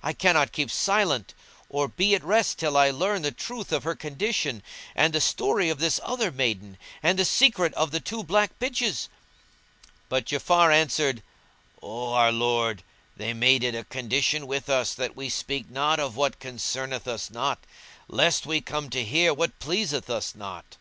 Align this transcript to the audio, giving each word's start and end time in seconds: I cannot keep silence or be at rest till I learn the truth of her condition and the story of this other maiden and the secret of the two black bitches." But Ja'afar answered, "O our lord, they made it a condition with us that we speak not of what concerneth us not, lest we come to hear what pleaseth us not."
I 0.00 0.12
cannot 0.12 0.52
keep 0.52 0.70
silence 0.70 1.34
or 1.68 1.88
be 1.88 2.14
at 2.14 2.22
rest 2.22 2.56
till 2.56 2.76
I 2.76 2.90
learn 2.90 3.22
the 3.22 3.32
truth 3.32 3.72
of 3.72 3.82
her 3.82 3.96
condition 3.96 4.62
and 4.94 5.12
the 5.12 5.20
story 5.20 5.70
of 5.70 5.80
this 5.80 5.98
other 6.04 6.30
maiden 6.30 6.78
and 7.02 7.18
the 7.18 7.24
secret 7.24 7.74
of 7.74 7.90
the 7.90 7.98
two 7.98 8.22
black 8.22 8.56
bitches." 8.60 9.08
But 10.08 10.26
Ja'afar 10.26 10.72
answered, 10.72 11.20
"O 11.82 12.12
our 12.12 12.30
lord, 12.30 12.84
they 13.16 13.34
made 13.34 13.64
it 13.64 13.74
a 13.74 13.82
condition 13.82 14.46
with 14.46 14.68
us 14.70 14.94
that 14.94 15.16
we 15.16 15.28
speak 15.28 15.68
not 15.68 15.98
of 15.98 16.14
what 16.14 16.38
concerneth 16.38 17.08
us 17.08 17.28
not, 17.28 17.58
lest 18.06 18.46
we 18.46 18.60
come 18.60 18.88
to 18.90 19.02
hear 19.02 19.34
what 19.34 19.58
pleaseth 19.58 20.08
us 20.08 20.36
not." 20.36 20.76